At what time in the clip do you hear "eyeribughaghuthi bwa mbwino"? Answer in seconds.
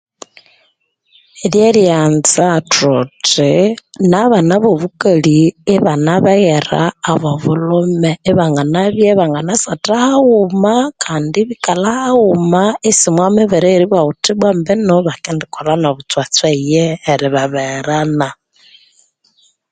13.69-14.95